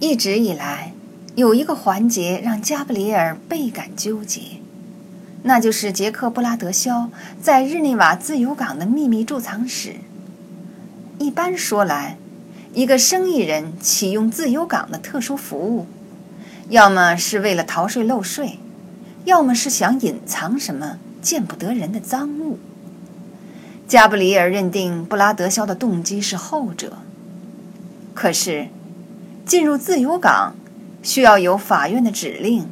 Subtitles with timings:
[0.00, 0.92] 一直以来，
[1.34, 4.42] 有一个环节让加布里尔倍感纠结，
[5.42, 7.10] 那就是杰克布拉德肖
[7.42, 9.96] 在日内瓦自由港的秘密贮藏室。
[11.18, 12.16] 一般说来，
[12.74, 15.86] 一个生意人启用自由港的特殊服务，
[16.68, 18.60] 要么是为了逃税漏税，
[19.24, 22.60] 要么是想隐藏什么见不得人的赃物。
[23.88, 26.98] 加布里尔认定布拉德肖的动机是后者，
[28.14, 28.68] 可是。
[29.48, 30.54] 进入自由港
[31.02, 32.68] 需要有法院的指令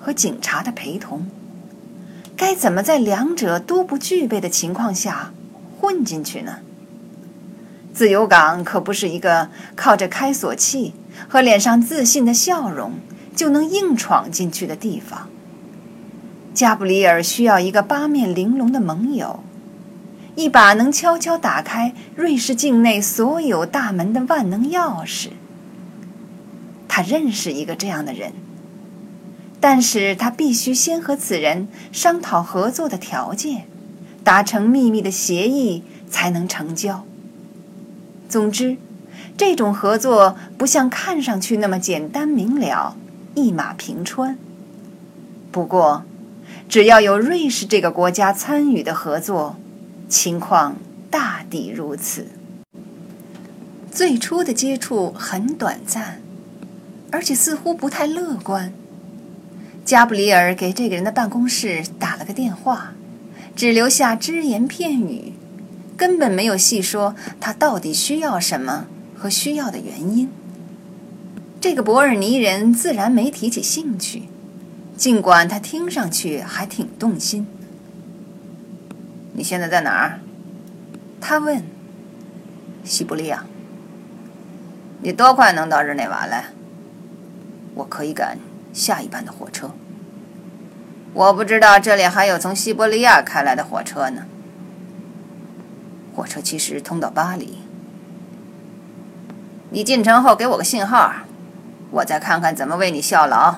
[0.00, 1.28] 和警察的陪同，
[2.36, 5.32] 该怎么在两者都不具备的情况下
[5.78, 6.56] 混进去呢？
[7.94, 10.94] 自由港可不是一个靠着开锁器
[11.28, 12.94] 和脸上自信的笑容
[13.36, 15.28] 就能硬闯进去的地方。
[16.52, 19.44] 加布里尔需要一个八面玲珑的盟友，
[20.34, 25.28] 一把能悄悄打开瑞士境内所有大门的万能钥匙。
[26.88, 28.32] 他认识一个这样的人，
[29.60, 33.66] 但是他必须先和此人商讨合作的条件，
[34.24, 37.04] 达成秘密的协议，才能成交。
[38.28, 38.76] 总之，
[39.36, 42.96] 这种合作不像看上去那么简单明了，
[43.34, 44.38] 一马平川。
[45.52, 46.04] 不过，
[46.68, 49.56] 只要有瑞士这个国家参与的合作，
[50.08, 50.76] 情况
[51.10, 52.26] 大抵如此。
[53.90, 56.20] 最初的接触很短暂。
[57.16, 58.74] 而且似乎不太乐观。
[59.86, 62.92] 加布里尔给这个人的办公室打了个电话，
[63.54, 65.32] 只留下只言片语，
[65.96, 70.30] 根本没有细说他到底需要什么和需要的原因。
[71.58, 74.24] 这个伯尔尼人自然没提起兴趣，
[74.94, 77.46] 尽管他听上去还挺动心。
[79.32, 80.20] 你现在在哪儿？
[81.18, 81.64] 他问。
[82.84, 83.46] 西伯利亚。
[85.00, 86.44] 你多快能到日内瓦来？
[87.76, 88.38] 我可以赶
[88.72, 89.70] 下一班的火车。
[91.14, 94.24] 我不知道这里还有从西伯利亚开来的火车呢。
[96.14, 97.58] 火车其实通到巴黎。
[99.70, 101.12] 你进城后给我个信号，
[101.90, 103.56] 我再看看怎么为你效劳。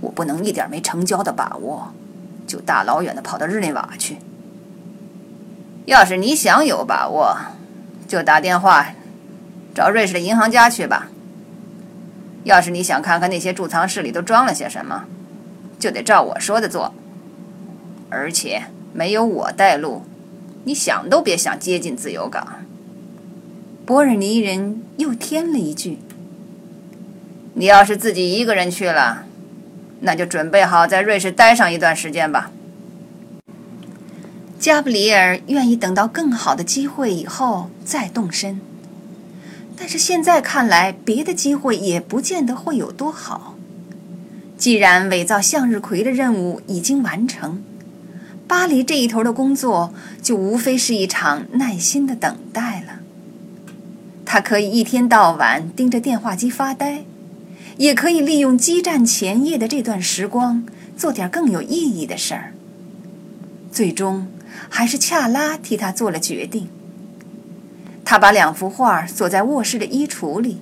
[0.00, 1.92] 我不能一点没成交的把握，
[2.46, 4.16] 就大老远的跑到日内瓦去。
[5.84, 7.36] 要是你想有把握，
[8.08, 8.86] 就打电话
[9.74, 11.08] 找瑞士的银行家去吧。
[12.44, 15.04] 要是你想看看那些贮藏室里都装了些什么，
[15.78, 16.94] 就得照我说的做。
[18.08, 20.04] 而且没有我带路，
[20.64, 22.64] 你想都别想接近自由港。
[23.86, 25.98] 博尔尼人又添了一句
[27.54, 29.24] ：“你要是自己一个人去了，
[30.00, 32.50] 那就准备好在瑞士待上一段时间吧。”
[34.58, 38.60] 加布里尔愿意等到更好的机会以后再动身。
[39.80, 43.56] 但是现在看来，别的机会也不见得会有多好。
[44.58, 47.62] 既然伪造向日葵的任务已经完成，
[48.46, 53.00] 巴黎这一头的工作就无非是一场耐心的等待了。
[54.26, 57.04] 他可以一天到晚盯着电话机发呆，
[57.78, 62.52] 也可以利用激战前夜的这段时光做点更有意义的事儿。
[63.72, 64.28] 最终，
[64.68, 66.68] 还是恰拉替他做了决定。
[68.10, 70.60] 他把两幅画锁在卧室的衣橱里，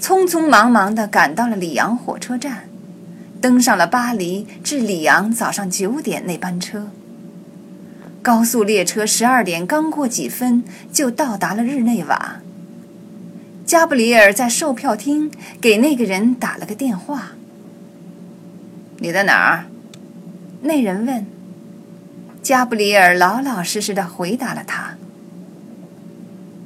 [0.00, 2.64] 匆匆忙忙地赶到了里昂火车站，
[3.40, 6.88] 登上了巴黎至里昂早上九点那班车。
[8.20, 12.40] 高速列车十二点刚过几分就到达了日内瓦。
[13.64, 17.34] 加布里尔在售票厅给那个人打了个电话
[18.98, 19.66] ：“你在哪儿？”
[20.62, 21.24] 那人问。
[22.42, 24.96] 加布里尔老老实实的回答了他。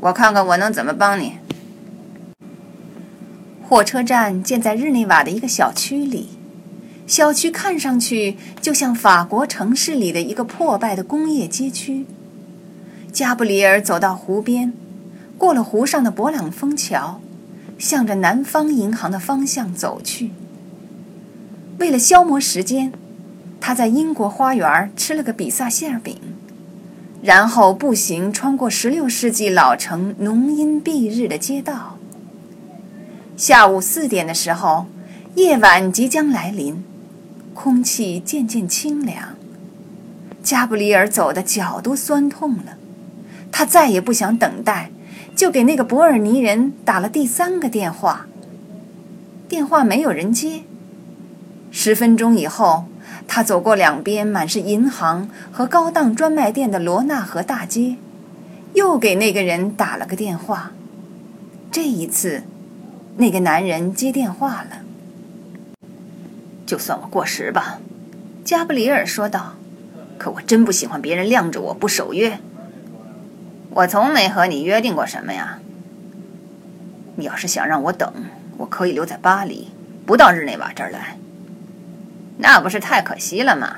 [0.00, 1.38] 我看看我能怎么帮你。
[3.68, 6.28] 火车站建在日内瓦的一个小区里，
[7.06, 12.06] 小区看上去就像法国城市里的一个破败的工业街区。
[13.12, 14.72] 加布里尔走到湖边，
[15.36, 17.20] 过了湖上的勃朗峰桥，
[17.78, 20.30] 向着南方银行的方向走去。
[21.78, 22.92] 为了消磨时间，
[23.60, 26.35] 他在英国花园吃了个比萨馅饼。
[27.26, 31.98] 然后步行穿过16世纪老城浓荫蔽日的街道。
[33.36, 34.86] 下午四点的时候，
[35.34, 36.84] 夜晚即将来临，
[37.52, 39.34] 空气渐渐清凉。
[40.40, 42.76] 加布里尔走的脚都酸痛了，
[43.50, 44.92] 他再也不想等待，
[45.34, 48.28] 就给那个博尔尼人打了第三个电话。
[49.48, 50.60] 电话没有人接。
[51.72, 52.84] 十分钟以后。
[53.28, 57.96] 他走过两边满是银行和高档专卖店的罗纳河大街，
[58.74, 60.72] 又给那个人打了个电话。
[61.70, 62.44] 这一次，
[63.16, 64.78] 那个男人接电话了。
[66.64, 67.80] 就算我过时吧，
[68.44, 69.54] 加布里尔说道。
[70.18, 72.38] 可我真不喜欢别人晾着我不守约。
[73.68, 75.58] 我从没和你约定过什么呀。
[77.16, 78.10] 你要是想让我等，
[78.56, 79.68] 我可以留在巴黎，
[80.06, 81.18] 不到日内瓦这儿来。
[82.38, 83.76] 那不是太可惜了吗？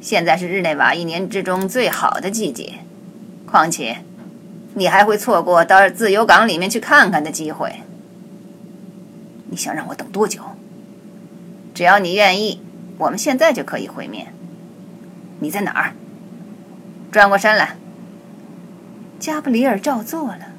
[0.00, 2.80] 现在是日内瓦一年之中最好的季节。
[3.46, 3.98] 况且，
[4.74, 7.80] 你还会错过到自由港里面去看看的机会。
[9.50, 10.40] 你想让我等多久？
[11.74, 12.62] 只要你愿意，
[12.96, 14.32] 我们现在就可以会面。
[15.40, 15.92] 你在哪儿？
[17.10, 17.76] 转过身来。
[19.18, 20.52] 加布里尔照做了，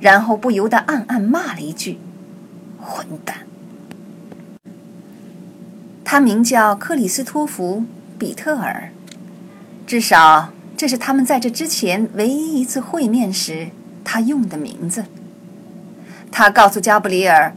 [0.00, 1.98] 然后不由得暗暗骂了一句
[2.78, 3.46] ：“混蛋！”
[6.14, 7.82] 他名叫克里斯托弗·
[8.20, 8.92] 比特尔，
[9.84, 13.70] 至少这是他们在这之前唯一一次会面时
[14.04, 15.06] 他用的名字。
[16.30, 17.56] 他告诉加布里尔，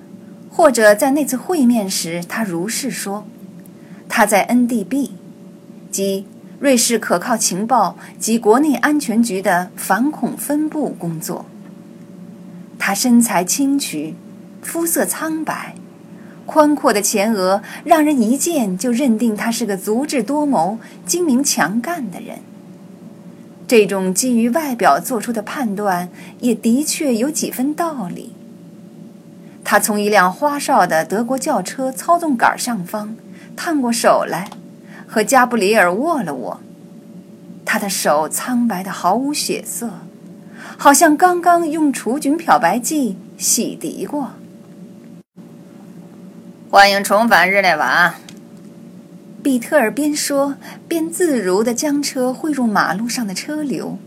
[0.50, 3.28] 或者在那次会面时他如是说
[4.10, 5.12] ：“他在 NDB，
[5.92, 6.26] 即。”
[6.60, 11.46] 瑞士可靠情报及国内安全局的反恐分部工作。
[12.80, 14.16] 他身材清癯，
[14.64, 15.76] 肤色苍白，
[16.48, 22.40] 宽阔的前额让人一见就认定他是个足智多谋、精明强干的人。
[23.68, 26.10] 这种基于外表做出的判断
[26.40, 28.34] 也的确有几分道理。
[29.64, 33.16] 他从一辆花哨的德国轿车操纵杆上方
[33.56, 34.50] 探过手来。
[35.10, 36.60] 和加布里尔握了握，
[37.64, 40.02] 他的手苍白的毫无血色，
[40.78, 44.34] 好像刚刚用除菌漂白剂洗涤过。
[46.78, 48.14] 欢迎重返日内瓦，
[49.44, 50.58] 比特尔边说
[50.88, 53.98] 边自如地将车汇入马路上的车流。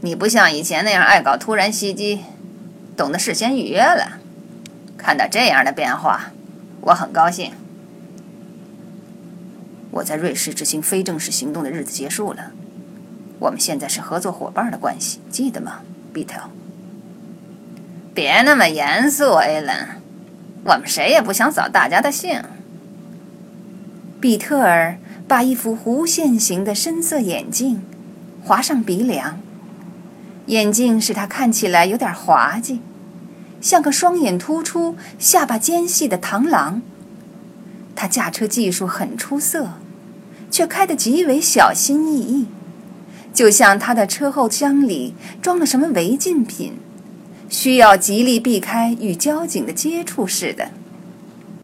[0.00, 2.20] 你不像以前那样爱搞突然袭击，
[2.96, 4.20] 懂得事先预约了。
[4.96, 6.32] 看到这样的变化，
[6.80, 7.52] 我很高兴。
[9.90, 12.52] 我在瑞士执行非正式行动的日子结束了，
[13.38, 15.82] 我们现在是合作伙伴的关系，记得吗，
[16.14, 16.40] 比特？
[18.14, 19.99] 别那么严肃，艾伦，
[20.64, 22.42] 我们谁也不想扫大家的兴。
[24.20, 27.82] 比特尔把一副弧线形的深色眼镜
[28.44, 29.40] 划上鼻梁，
[30.46, 32.80] 眼镜使他看起来有点滑稽，
[33.60, 36.82] 像个双眼突出、下巴尖细的螳螂。
[37.96, 39.74] 他驾车技术很出色，
[40.50, 42.46] 却开得极为小心翼翼，
[43.32, 46.74] 就像他的车后箱里装了什么违禁品，
[47.50, 50.70] 需要极力避开与交警的接触似的。